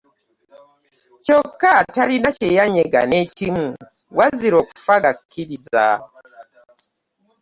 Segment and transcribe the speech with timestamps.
[1.25, 3.65] Kyokka talina kye yanyega n'ekimu
[4.17, 5.85] wazira okufa gakkiriza.